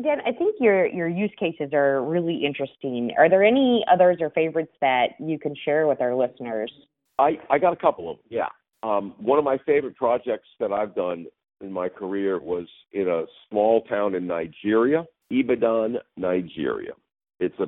Dan, 0.02 0.18
I 0.26 0.32
think 0.32 0.56
your 0.60 0.86
your 0.86 1.08
use 1.08 1.32
cases 1.38 1.70
are 1.72 2.02
really 2.04 2.44
interesting. 2.44 3.10
Are 3.18 3.28
there 3.28 3.42
any 3.42 3.84
others 3.92 4.18
or 4.20 4.30
favorites 4.30 4.72
that 4.80 5.08
you 5.18 5.38
can 5.38 5.54
share 5.64 5.86
with 5.86 6.00
our 6.00 6.14
listeners? 6.14 6.72
I, 7.18 7.38
I 7.50 7.58
got 7.58 7.72
a 7.72 7.76
couple 7.76 8.10
of 8.10 8.18
them, 8.18 8.26
yeah. 8.30 8.48
Um, 8.84 9.14
one 9.18 9.38
of 9.38 9.44
my 9.44 9.58
favorite 9.66 9.96
projects 9.96 10.46
that 10.60 10.70
I've 10.70 10.94
done 10.94 11.26
in 11.60 11.72
my 11.72 11.88
career 11.88 12.38
was 12.38 12.66
in 12.92 13.08
a 13.08 13.24
small 13.50 13.82
town 13.82 14.14
in 14.14 14.26
Nigeria, 14.26 15.04
Ibadan, 15.30 15.96
Nigeria. 16.16 16.92
It's 17.40 17.58
a 17.58 17.66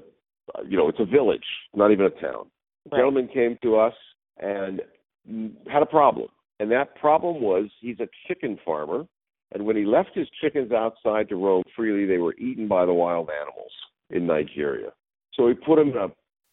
you 0.68 0.76
know, 0.76 0.88
it's 0.88 1.00
a 1.00 1.04
village, 1.04 1.44
not 1.74 1.92
even 1.92 2.06
a 2.06 2.10
town. 2.10 2.46
Right. 2.90 2.98
gentleman 2.98 3.28
came 3.28 3.58
to 3.62 3.76
us 3.76 3.94
and 4.38 4.80
had 5.70 5.82
a 5.82 5.86
problem. 5.86 6.28
And 6.58 6.70
that 6.70 6.94
problem 6.96 7.40
was 7.42 7.66
he's 7.80 8.00
a 8.00 8.08
chicken 8.26 8.58
farmer 8.64 9.06
and 9.52 9.64
when 9.64 9.76
he 9.76 9.84
left 9.84 10.10
his 10.14 10.28
chickens 10.40 10.72
outside 10.72 11.28
to 11.28 11.36
roam 11.36 11.62
freely, 11.74 12.06
they 12.06 12.18
were 12.18 12.34
eaten 12.34 12.68
by 12.68 12.86
the 12.86 12.92
wild 12.92 13.28
animals 13.30 13.72
in 14.10 14.26
Nigeria. 14.26 14.90
So 15.34 15.48
he 15.48 15.54
put 15.54 15.76
them 15.76 15.90
in 15.90 15.96
a 15.96 16.08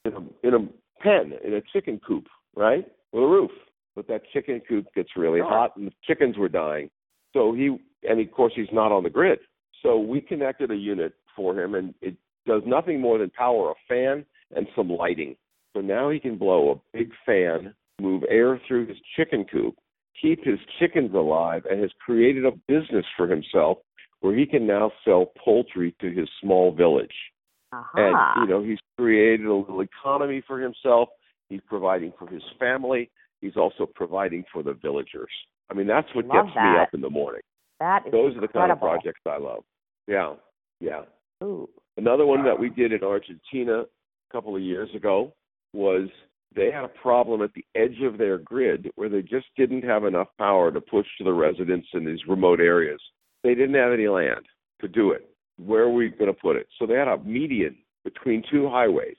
in 0.06 0.13
a, 0.13 0.48
in 0.48 0.54
a 0.54 1.04
pen 1.04 1.34
in 1.44 1.54
a 1.56 1.62
chicken 1.74 2.00
coop, 2.06 2.25
right, 2.56 2.86
with 3.12 3.24
a 3.24 3.27
roof. 3.27 3.51
But 3.96 4.08
that 4.08 4.22
chicken 4.32 4.62
coop 4.68 4.86
gets 4.96 5.10
really 5.16 5.42
hot, 5.42 5.75
and 5.75 5.88
the 5.88 5.92
chickens 6.06 6.38
were 6.38 6.50
dying. 6.50 6.89
So 7.34 7.54
he 7.54 7.77
and 8.08 8.20
of 8.20 8.32
course 8.32 8.54
he's 8.56 8.68
not 8.72 8.92
on 8.92 9.04
the 9.04 9.10
grid. 9.10 9.39
So 9.84 10.00
we 10.00 10.22
connected 10.22 10.72
a 10.72 10.75
unit 10.75 11.13
for 11.36 11.60
him, 11.60 11.75
and 11.75 11.94
it 12.01 12.16
does 12.46 12.63
nothing 12.66 13.00
more 13.00 13.18
than 13.18 13.30
power 13.32 13.72
a 13.72 13.74
fan 13.88 14.25
and 14.56 14.68
some 14.75 14.89
lighting. 14.89 15.36
So 15.75 15.82
now 15.82 16.10
he 16.10 16.20
can 16.20 16.38
blow 16.38 16.72
a 16.72 16.98
big 16.98 17.12
fan, 17.25 17.75
move 18.01 18.24
air 18.30 18.60
through 18.68 18.88
his 18.88 18.98
chicken 19.16 19.46
coop, 19.51 19.75
keep 20.22 20.44
his 20.44 20.60
chickens 20.80 21.14
alive 21.14 21.64
and 21.70 21.82
has 21.82 21.92
created 22.04 22.46
a 22.46 22.52
business 22.68 23.06
for 23.16 23.28
himself 23.28 23.78
where 24.22 24.36
he 24.36 24.46
can 24.46 24.66
now 24.66 24.92
sell 25.06 25.32
poultry 25.44 25.96
to 26.02 26.12
his 26.12 26.28
small 26.42 26.74
village. 26.74 27.14
Uh-huh. 27.74 28.00
And 28.00 28.42
you 28.42 28.54
know, 28.54 28.64
he's 28.64 28.80
created 28.98 29.46
a 29.46 29.54
little 29.54 29.82
economy 29.82 30.44
for 30.48 30.60
himself. 30.60 31.10
He's 31.50 31.62
providing 31.68 32.14
for 32.18 32.28
his 32.28 32.44
family. 32.60 33.10
He's 33.42 33.56
also 33.56 33.86
providing 33.86 34.44
for 34.52 34.64
the 34.64 34.74
villagers. 34.74 35.30
I 35.70 35.74
mean, 35.74 35.88
that's 35.88 36.08
what 36.16 36.26
love 36.26 36.46
gets 36.46 36.56
that. 36.56 36.74
me 36.74 36.80
up 36.80 36.90
in 36.94 37.02
the 37.02 37.10
morning. 37.10 37.42
That 37.80 38.04
is 38.08 38.12
Those 38.12 38.36
are 38.36 38.42
the 38.42 38.48
kind 38.48 38.72
of 38.72 38.80
projects 38.80 39.22
I 39.26 39.38
love. 39.38 39.64
Yeah, 40.08 40.34
yeah. 40.80 41.02
Ooh. 41.44 41.70
Another 41.98 42.26
one 42.26 42.44
that 42.46 42.60
we 42.60 42.70
did 42.70 42.94
in 42.94 43.04
Argentina 43.04 43.82
a 43.82 44.32
couple 44.32 44.56
of 44.56 44.62
years 44.62 44.90
ago 44.96 45.34
was 45.74 46.10
they 46.56 46.72
had 46.72 46.84
a 46.84 47.00
problem 47.01 47.42
at 47.42 47.54
the 47.54 47.66
edge 47.75 48.01
of 48.04 48.18
their 48.18 48.38
grid 48.38 48.89
where 48.96 49.10
they 49.10 49.22
just 49.22 49.46
didn't 49.56 49.84
have 49.84 50.06
enough 50.06 50.27
power 50.38 50.72
to 50.72 50.82
push 50.82 51.06
to 51.18 51.24
the 51.24 51.34
residents 51.34 51.88
in 51.94 52.06
these 52.06 52.20
remote 52.27 52.60
areas. 52.60 53.00
They 53.44 53.54
didn't 53.54 53.75
have 53.75 53.94
any 53.94 54.08
land 54.08 54.46
to 54.82 54.88
do 54.88 55.12
it. 55.12 55.30
Where 55.58 55.84
are 55.84 55.92
we 55.92 56.10
going 56.10 56.34
to 56.34 56.39
put 56.39 56.56
it? 56.56 56.68
So 56.80 56.86
they 56.86 56.96
had 56.96 57.08
a 57.08 57.18
median 57.18 57.75
between 58.04 58.44
two 58.50 58.70
highways. 58.70 59.18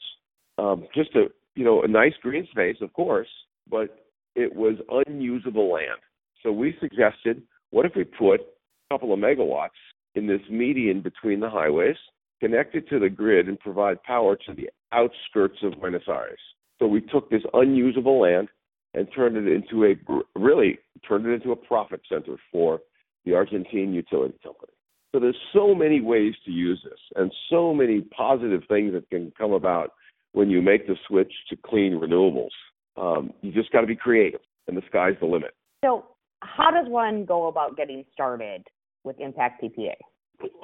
Um, 0.56 0.86
just 0.94 1.14
a 1.14 1.26
you 1.54 1.64
know 1.64 1.82
a 1.82 1.88
nice 1.88 2.14
green 2.22 2.46
space, 2.50 2.76
of 2.80 2.92
course, 2.92 3.28
but 3.70 4.06
it 4.34 4.54
was 4.54 4.76
unusable 5.06 5.72
land. 5.72 6.00
So 6.42 6.52
we 6.52 6.76
suggested, 6.80 7.42
what 7.70 7.86
if 7.86 7.92
we 7.96 8.04
put 8.04 8.40
a 8.40 8.94
couple 8.94 9.12
of 9.12 9.18
megawatts 9.18 9.70
in 10.14 10.26
this 10.26 10.40
median 10.50 11.02
between 11.02 11.40
the 11.40 11.50
highways, 11.50 11.96
connect 12.40 12.74
it 12.74 12.88
to 12.88 12.98
the 12.98 13.08
grid, 13.08 13.48
and 13.48 13.58
provide 13.58 14.02
power 14.04 14.36
to 14.46 14.54
the 14.54 14.70
outskirts 14.92 15.58
of 15.62 15.80
Buenos 15.80 16.02
Aires? 16.08 16.38
So 16.78 16.86
we 16.86 17.00
took 17.00 17.30
this 17.30 17.42
unusable 17.54 18.20
land 18.20 18.48
and 18.94 19.08
turned 19.14 19.36
it 19.36 19.46
into 19.46 19.84
a 19.84 20.38
really 20.38 20.78
turned 21.06 21.26
it 21.26 21.30
into 21.30 21.52
a 21.52 21.56
profit 21.56 22.00
center 22.08 22.36
for 22.50 22.80
the 23.24 23.34
Argentine 23.34 23.92
utility 23.92 24.38
company. 24.42 24.72
So 25.12 25.20
there's 25.20 25.36
so 25.52 25.74
many 25.74 26.00
ways 26.00 26.34
to 26.44 26.50
use 26.50 26.80
this 26.84 26.98
and 27.16 27.32
so 27.50 27.74
many 27.74 28.02
positive 28.02 28.62
things 28.68 28.92
that 28.92 29.08
can 29.10 29.32
come 29.38 29.52
about 29.52 29.92
when 30.32 30.50
you 30.50 30.60
make 30.60 30.86
the 30.86 30.96
switch 31.06 31.32
to 31.50 31.56
clean 31.56 31.94
renewables. 31.94 32.50
Um, 32.96 33.32
you 33.42 33.52
just 33.52 33.72
got 33.72 33.82
to 33.82 33.86
be 33.86 33.96
creative, 33.96 34.40
and 34.66 34.76
the 34.76 34.82
sky's 34.88 35.14
the 35.20 35.26
limit. 35.26 35.54
So, 35.84 36.06
how 36.40 36.70
does 36.70 36.88
one 36.88 37.24
go 37.24 37.46
about 37.46 37.76
getting 37.76 38.04
started 38.12 38.66
with 39.04 39.18
Impact 39.18 39.62
PPA? 39.62 39.94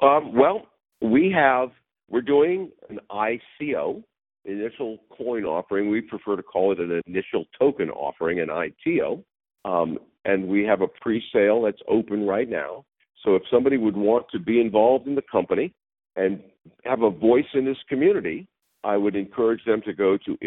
Um, 0.01 0.35
well, 0.35 0.67
we 1.01 1.31
have 1.35 1.69
we're 2.09 2.21
doing 2.21 2.71
an 2.89 2.99
ICO, 3.09 4.03
initial 4.45 4.99
coin 5.15 5.43
offering. 5.43 5.89
We 5.89 6.01
prefer 6.01 6.35
to 6.35 6.43
call 6.43 6.71
it 6.71 6.79
an 6.79 7.01
initial 7.07 7.45
token 7.57 7.89
offering, 7.89 8.39
an 8.39 8.49
ITO. 8.49 9.23
Um, 9.65 9.97
and 10.25 10.47
we 10.47 10.63
have 10.63 10.81
a 10.81 10.87
pre-sale 10.87 11.63
that's 11.63 11.81
open 11.87 12.25
right 12.25 12.49
now. 12.49 12.85
So 13.23 13.35
if 13.35 13.43
somebody 13.51 13.77
would 13.77 13.95
want 13.97 14.27
to 14.31 14.39
be 14.39 14.59
involved 14.61 15.07
in 15.07 15.15
the 15.15 15.23
company 15.31 15.73
and 16.15 16.41
have 16.83 17.01
a 17.01 17.09
voice 17.09 17.45
in 17.53 17.65
this 17.65 17.77
community, 17.89 18.47
I 18.83 18.97
would 18.97 19.15
encourage 19.15 19.63
them 19.65 19.81
to 19.85 19.93
go 19.93 20.17
to 20.17 20.37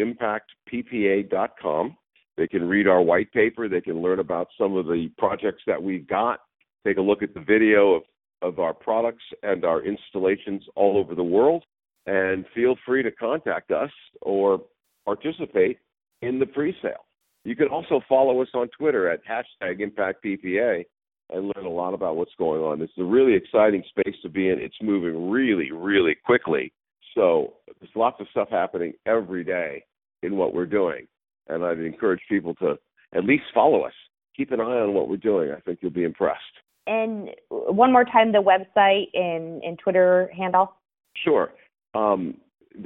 impactppa.com. 0.71 1.97
They 2.37 2.47
can 2.47 2.69
read 2.69 2.87
our 2.87 3.01
white 3.01 3.31
paper. 3.33 3.67
They 3.67 3.81
can 3.81 4.01
learn 4.01 4.19
about 4.19 4.47
some 4.57 4.77
of 4.77 4.85
the 4.85 5.11
projects 5.17 5.63
that 5.67 5.81
we've 5.83 6.07
got. 6.07 6.39
Take 6.87 6.97
a 6.97 7.01
look 7.01 7.21
at 7.21 7.33
the 7.33 7.41
video 7.41 7.95
of, 7.95 8.03
of 8.41 8.59
our 8.59 8.73
products 8.73 9.23
and 9.43 9.65
our 9.65 9.81
installations 9.83 10.63
all 10.75 10.97
over 10.97 11.15
the 11.15 11.23
world 11.23 11.65
and 12.09 12.43
feel 12.55 12.75
free 12.87 13.03
to 13.03 13.11
contact 13.11 13.69
us 13.69 13.91
or 14.23 14.63
participate 15.05 15.77
in 16.23 16.39
the 16.39 16.45
pre-sale. 16.47 17.05
You 17.45 17.55
can 17.55 17.67
also 17.67 18.01
follow 18.09 18.41
us 18.41 18.47
on 18.55 18.67
Twitter 18.77 19.09
at 19.09 19.19
hashtag 19.25 19.79
ImpactPPA 19.79 20.85
and 21.31 21.51
learn 21.55 21.65
a 21.65 21.69
lot 21.69 21.93
about 21.93 22.15
what's 22.15 22.33
going 22.39 22.61
on. 22.61 22.81
It's 22.81 22.91
a 22.97 23.03
really 23.03 23.35
exciting 23.35 23.83
space 23.89 24.15
to 24.23 24.29
be 24.29 24.49
in. 24.49 24.57
It's 24.59 24.75
moving 24.81 25.29
really, 25.29 25.71
really 25.71 26.15
quickly. 26.25 26.73
So 27.13 27.53
there's 27.79 27.91
lots 27.95 28.19
of 28.19 28.27
stuff 28.31 28.49
happening 28.49 28.93
every 29.05 29.43
day 29.43 29.83
in 30.23 30.35
what 30.35 30.55
we're 30.55 30.65
doing. 30.65 31.07
And 31.47 31.63
I'd 31.63 31.79
encourage 31.79 32.21
people 32.27 32.55
to 32.55 32.79
at 33.13 33.23
least 33.23 33.43
follow 33.53 33.83
us. 33.83 33.93
Keep 34.35 34.51
an 34.51 34.61
eye 34.61 34.63
on 34.63 34.95
what 34.95 35.09
we're 35.09 35.17
doing. 35.17 35.51
I 35.51 35.59
think 35.59 35.79
you'll 35.81 35.91
be 35.91 36.05
impressed. 36.05 36.41
And 36.87 37.29
one 37.49 37.91
more 37.91 38.05
time, 38.05 38.31
the 38.31 38.41
website 38.41 39.09
and, 39.13 39.61
and 39.63 39.77
Twitter 39.77 40.31
handle? 40.35 40.73
Sure. 41.23 41.51
Um, 41.93 42.35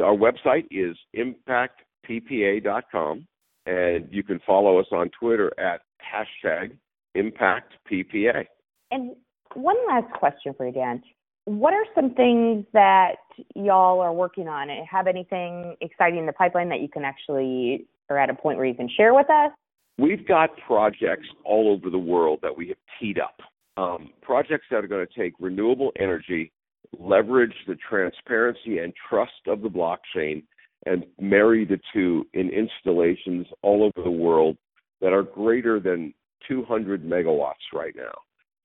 our 0.02 0.16
website 0.16 0.66
is 0.72 0.98
impactppa.com, 1.16 3.28
and 3.66 4.08
you 4.12 4.24
can 4.24 4.40
follow 4.46 4.78
us 4.80 4.88
on 4.92 5.10
Twitter 5.20 5.52
at 5.60 5.82
hashtag 6.02 6.78
impactppa. 7.16 8.46
And 8.92 9.16
one 9.54 9.78
last 9.88 10.12
question 10.14 10.54
for 10.56 10.68
you, 10.68 10.74
Dan. 10.74 11.02
What 11.46 11.74
are 11.74 11.86
some 11.94 12.14
things 12.14 12.66
that 12.74 13.16
y'all 13.56 14.00
are 14.00 14.14
working 14.14 14.48
on? 14.48 14.70
And 14.70 14.88
have 14.88 15.08
anything 15.08 15.76
exciting 15.82 16.20
in 16.20 16.26
the 16.26 16.34
pipeline 16.34 16.70
that 16.70 16.80
you 16.80 16.88
can 16.88 17.04
actually, 17.04 17.86
or 18.10 18.18
at 18.18 18.30
a 18.30 18.34
point 18.34 18.58
where 18.58 18.66
you 18.66 18.76
can 18.76 18.90
share 18.96 19.14
with 19.14 19.30
us? 19.30 19.52
We've 19.98 20.26
got 20.26 20.52
projects 20.66 21.28
all 21.44 21.70
over 21.70 21.90
the 21.90 22.00
world 22.00 22.40
that 22.42 22.56
we 22.56 22.70
have 22.70 22.78
teed 23.00 23.20
up. 23.20 23.36
Um, 23.76 24.12
projects 24.22 24.68
that 24.72 24.84
are 24.84 24.88
going 24.88 25.06
to 25.06 25.20
take 25.20 25.34
renewable 25.40 25.92
energy 26.00 26.52
leverage 27.00 27.56
the 27.68 27.76
transparency 27.76 28.80
and 28.80 28.94
trust 29.10 29.32
of 29.48 29.62
the 29.62 29.70
blockchain 29.70 30.44
and 30.86 31.06
marry 31.20 31.66
the 31.66 31.80
two 31.94 32.26
in 32.34 32.50
installations 32.50 33.48
all 33.62 33.84
over 33.84 34.04
the 34.04 34.12
world 34.12 34.58
that 35.02 35.14
are 35.14 35.24
greater 35.24 35.80
than 35.80 36.14
200 36.48 37.04
megawatts 37.04 37.54
right 37.74 37.96
now. 37.96 38.12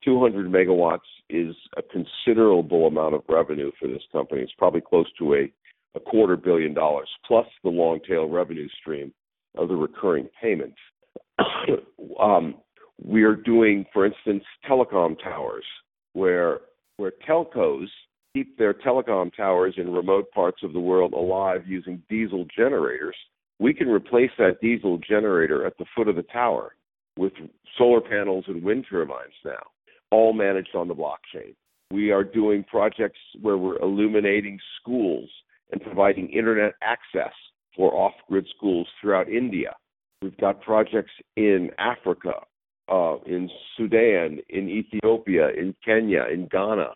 200 0.03 0.49
megawatts 0.49 0.99
is 1.29 1.55
a 1.77 1.81
considerable 1.81 2.87
amount 2.87 3.15
of 3.15 3.21
revenue 3.27 3.71
for 3.79 3.87
this 3.87 4.03
company. 4.11 4.41
It's 4.41 4.51
probably 4.57 4.81
close 4.81 5.07
to 5.19 5.35
a 5.35 5.51
a 5.95 5.99
quarter 5.99 6.37
billion 6.37 6.73
dollars, 6.73 7.09
plus 7.25 7.47
the 7.63 7.69
long 7.69 7.99
tail 8.07 8.29
revenue 8.29 8.67
stream 8.79 9.11
of 9.57 9.69
the 9.69 9.75
recurring 9.75 10.29
payments. 10.41 10.77
um, 12.21 12.55
we 13.03 13.23
are 13.23 13.35
doing, 13.35 13.85
for 13.93 14.05
instance, 14.05 14.43
telecom 14.69 15.17
towers, 15.23 15.65
where 16.13 16.59
where 16.97 17.13
telcos 17.27 17.87
keep 18.33 18.57
their 18.57 18.73
telecom 18.73 19.35
towers 19.35 19.75
in 19.77 19.91
remote 19.91 20.31
parts 20.31 20.61
of 20.63 20.73
the 20.73 20.79
world 20.79 21.13
alive 21.13 21.61
using 21.67 22.01
diesel 22.09 22.45
generators. 22.55 23.15
We 23.59 23.73
can 23.73 23.89
replace 23.89 24.31
that 24.37 24.61
diesel 24.61 24.97
generator 24.97 25.65
at 25.65 25.77
the 25.77 25.85
foot 25.95 26.07
of 26.07 26.15
the 26.15 26.23
tower 26.23 26.75
with 27.17 27.33
solar 27.77 28.01
panels 28.01 28.45
and 28.47 28.63
wind 28.63 28.85
turbines 28.89 29.33
now, 29.43 29.59
all 30.11 30.33
managed 30.33 30.75
on 30.75 30.87
the 30.87 30.95
blockchain. 30.95 31.55
We 31.91 32.11
are 32.11 32.23
doing 32.23 32.63
projects 32.63 33.19
where 33.41 33.57
we're 33.57 33.79
illuminating 33.79 34.59
schools 34.79 35.29
and 35.71 35.81
providing 35.81 36.29
internet 36.29 36.73
access 36.81 37.33
for 37.75 37.93
off 37.93 38.13
grid 38.27 38.47
schools 38.55 38.87
throughout 39.01 39.27
India. 39.27 39.75
We've 40.21 40.37
got 40.37 40.61
projects 40.61 41.11
in 41.35 41.71
Africa, 41.77 42.33
uh, 42.91 43.17
in 43.25 43.49
Sudan, 43.75 44.39
in 44.49 44.69
Ethiopia, 44.69 45.49
in 45.49 45.75
Kenya, 45.83 46.25
in 46.31 46.47
Ghana, 46.47 46.89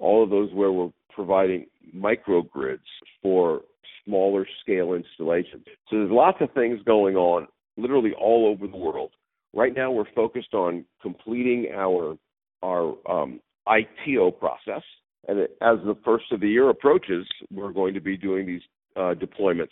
all 0.00 0.24
of 0.24 0.30
those 0.30 0.52
where 0.52 0.72
we're 0.72 0.90
providing 1.14 1.66
microgrids 1.94 2.78
for 3.22 3.62
smaller 4.04 4.46
scale 4.62 4.94
installations. 4.94 5.64
So 5.88 5.98
there's 5.98 6.10
lots 6.10 6.38
of 6.40 6.50
things 6.52 6.80
going 6.84 7.16
on 7.16 7.46
literally 7.76 8.12
all 8.18 8.46
over 8.46 8.66
the 8.66 8.76
world. 8.76 9.10
Right 9.54 9.74
now 9.74 9.90
we're 9.90 10.12
focused 10.14 10.54
on 10.54 10.84
completing 11.02 11.68
our 11.74 12.16
our 12.62 12.94
um, 13.10 13.40
ITO 13.66 14.32
process, 14.32 14.82
and 15.28 15.40
as 15.40 15.78
the 15.84 15.96
first 16.04 16.24
of 16.30 16.40
the 16.40 16.48
year 16.48 16.68
approaches, 16.68 17.26
we're 17.50 17.72
going 17.72 17.94
to 17.94 18.00
be 18.00 18.16
doing 18.16 18.46
these 18.46 18.60
uh, 18.96 19.14
deployments, 19.14 19.68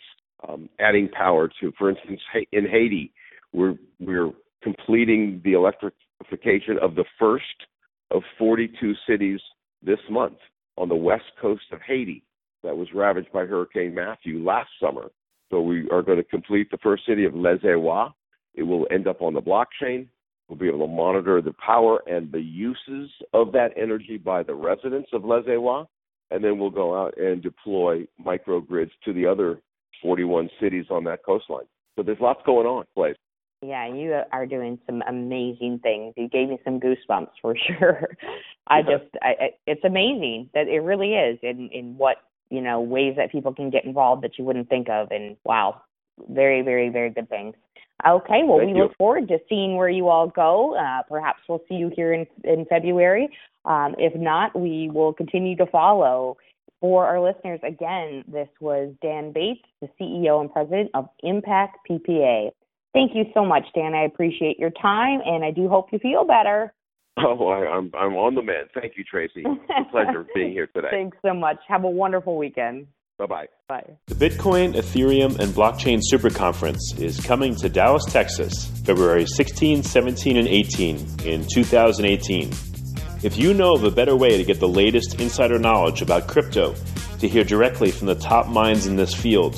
um, 0.47 0.69
adding 0.79 1.07
power 1.09 1.49
to, 1.61 1.71
for 1.77 1.89
instance, 1.91 2.19
in 2.51 2.67
Haiti, 2.67 3.13
we're 3.53 3.75
we're 3.99 4.31
completing 4.63 5.41
the 5.43 5.53
electrification 5.53 6.77
of 6.81 6.95
the 6.95 7.05
first 7.19 7.45
of 8.11 8.23
42 8.37 8.93
cities 9.07 9.39
this 9.81 9.99
month 10.09 10.37
on 10.77 10.89
the 10.89 10.95
west 10.95 11.25
coast 11.41 11.63
of 11.71 11.79
Haiti 11.85 12.23
that 12.63 12.75
was 12.75 12.87
ravaged 12.93 13.31
by 13.31 13.45
Hurricane 13.45 13.93
Matthew 13.93 14.43
last 14.43 14.69
summer. 14.81 15.11
So 15.49 15.61
we 15.61 15.89
are 15.89 16.01
going 16.01 16.17
to 16.17 16.23
complete 16.23 16.69
the 16.69 16.77
first 16.77 17.05
city 17.07 17.25
of 17.25 17.35
Les 17.35 17.57
Irois. 17.63 18.11
It 18.53 18.63
will 18.63 18.87
end 18.91 19.07
up 19.07 19.21
on 19.21 19.33
the 19.33 19.41
blockchain. 19.41 20.07
We'll 20.47 20.57
be 20.57 20.67
able 20.67 20.85
to 20.85 20.93
monitor 20.93 21.41
the 21.41 21.53
power 21.53 22.01
and 22.07 22.31
the 22.31 22.41
uses 22.41 23.09
of 23.33 23.51
that 23.53 23.69
energy 23.77 24.17
by 24.17 24.43
the 24.43 24.55
residents 24.55 25.09
of 25.13 25.23
Les 25.23 25.43
Irois. 25.47 25.85
And 26.31 26.43
then 26.43 26.59
we'll 26.59 26.69
go 26.69 26.99
out 26.99 27.17
and 27.17 27.41
deploy 27.41 28.05
microgrids 28.23 28.91
to 29.05 29.13
the 29.13 29.25
other 29.25 29.59
41 30.01 30.49
cities 30.61 30.85
on 30.89 31.03
that 31.05 31.23
coastline. 31.25 31.65
So 31.95 32.03
there's 32.03 32.19
lots 32.19 32.41
going 32.45 32.67
on, 32.67 32.85
place. 32.93 33.15
Yeah, 33.61 33.93
you 33.93 34.21
are 34.31 34.45
doing 34.45 34.79
some 34.85 35.01
amazing 35.07 35.79
things. 35.83 36.13
You 36.15 36.29
gave 36.29 36.49
me 36.49 36.59
some 36.63 36.79
goosebumps 36.79 37.31
for 37.41 37.55
sure. 37.67 38.07
I 38.67 38.81
just, 38.81 39.05
I, 39.21 39.51
it's 39.67 39.83
amazing 39.83 40.49
that 40.53 40.67
it 40.67 40.79
really 40.79 41.13
is 41.13 41.39
in 41.41 41.69
in 41.73 41.97
what 41.97 42.17
you 42.49 42.61
know 42.61 42.79
ways 42.79 43.15
that 43.17 43.31
people 43.31 43.53
can 43.53 43.69
get 43.69 43.83
involved 43.83 44.23
that 44.23 44.37
you 44.37 44.45
wouldn't 44.45 44.69
think 44.69 44.87
of. 44.89 45.11
And 45.11 45.35
wow, 45.43 45.81
very, 46.29 46.61
very, 46.61 46.89
very 46.89 47.09
good 47.09 47.27
things. 47.29 47.55
Okay, 48.07 48.43
well, 48.45 48.59
Thank 48.59 48.71
we 48.71 48.77
you. 48.77 48.83
look 48.83 48.97
forward 48.97 49.27
to 49.27 49.39
seeing 49.49 49.75
where 49.75 49.89
you 49.89 50.07
all 50.07 50.29
go. 50.29 50.75
Uh, 50.77 51.03
perhaps 51.09 51.41
we'll 51.49 51.61
see 51.67 51.75
you 51.75 51.91
here 51.93 52.13
in 52.13 52.25
in 52.45 52.65
February. 52.65 53.27
Um, 53.65 53.93
if 53.97 54.15
not, 54.15 54.57
we 54.57 54.89
will 54.89 55.13
continue 55.13 55.57
to 55.57 55.65
follow. 55.65 56.37
For 56.79 57.05
our 57.05 57.19
listeners, 57.19 57.59
again, 57.61 58.23
this 58.25 58.47
was 58.61 58.93
Dan 59.01 59.33
Bates, 59.33 59.65
the 59.81 59.89
CEO 59.99 60.39
and 60.39 60.49
president 60.49 60.91
of 60.93 61.09
Impact 61.23 61.77
PPA. 61.89 62.51
Thank 62.93 63.13
you 63.13 63.25
so 63.33 63.45
much, 63.45 63.63
Dan. 63.75 63.93
I 63.93 64.05
appreciate 64.05 64.57
your 64.57 64.71
time, 64.71 65.21
and 65.25 65.43
I 65.43 65.51
do 65.51 65.69
hope 65.69 65.87
you 65.91 65.99
feel 65.99 66.25
better. 66.25 66.73
Oh, 67.21 67.49
I, 67.49 67.67
I'm 67.67 67.91
I'm 67.99 68.15
on 68.15 68.33
the 68.33 68.41
mend. 68.41 68.69
Thank 68.73 68.93
you, 68.95 69.03
Tracy. 69.03 69.43
It's 69.45 69.61
a 69.77 69.91
pleasure 69.91 70.25
being 70.35 70.53
here 70.53 70.67
today. 70.67 70.87
Thanks 70.89 71.17
so 71.25 71.33
much. 71.33 71.57
Have 71.67 71.83
a 71.83 71.89
wonderful 71.89 72.37
weekend. 72.37 72.87
Bye 73.17 73.25
bye. 73.25 73.47
Bye. 73.67 73.97
The 74.05 74.15
Bitcoin, 74.15 74.73
Ethereum, 74.73 75.37
and 75.37 75.51
Blockchain 75.51 75.99
Super 76.01 76.29
Conference 76.29 76.93
is 76.97 77.19
coming 77.19 77.55
to 77.57 77.67
Dallas, 77.67 78.05
Texas, 78.05 78.67
February 78.85 79.25
16, 79.25 79.83
17, 79.83 80.37
and 80.37 80.47
18 80.47 80.95
in 81.25 81.45
2018. 81.45 82.53
If 83.21 83.37
you 83.37 83.53
know 83.53 83.73
of 83.73 83.83
a 83.83 83.91
better 83.91 84.15
way 84.15 84.37
to 84.37 84.45
get 84.45 84.61
the 84.61 84.69
latest 84.69 85.19
insider 85.19 85.59
knowledge 85.59 86.01
about 86.01 86.27
crypto, 86.27 86.73
to 87.19 87.27
hear 87.27 87.43
directly 87.43 87.91
from 87.91 88.07
the 88.07 88.15
top 88.15 88.47
minds 88.47 88.87
in 88.87 88.95
this 88.95 89.13
field, 89.13 89.57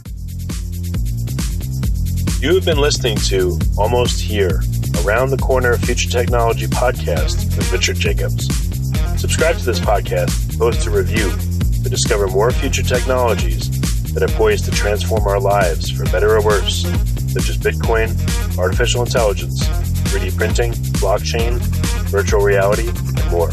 You 2.41 2.55
have 2.55 2.65
been 2.65 2.79
listening 2.79 3.17
to 3.27 3.59
Almost 3.77 4.19
Here, 4.19 4.63
Around 5.05 5.29
the 5.29 5.37
Corner 5.37 5.77
Future 5.77 6.09
Technology 6.09 6.65
podcast 6.65 7.55
with 7.55 7.71
Richard 7.71 7.97
Jacobs. 7.97 8.47
Subscribe 9.21 9.57
to 9.57 9.63
this 9.63 9.79
podcast, 9.79 10.57
post 10.57 10.87
a 10.87 10.89
review 10.89 11.29
to 11.83 11.87
discover 11.87 12.25
more 12.25 12.49
future 12.49 12.81
technologies 12.81 13.69
that 14.13 14.23
are 14.23 14.35
poised 14.35 14.65
to 14.65 14.71
transform 14.71 15.27
our 15.27 15.39
lives 15.39 15.91
for 15.91 16.05
better 16.05 16.35
or 16.35 16.43
worse, 16.43 16.81
such 17.31 17.47
as 17.47 17.59
Bitcoin, 17.59 18.09
artificial 18.57 19.03
intelligence, 19.03 19.63
3D 20.09 20.35
printing, 20.35 20.71
blockchain, 20.97 21.59
virtual 22.09 22.41
reality, 22.41 22.87
and 22.87 23.29
more. 23.29 23.51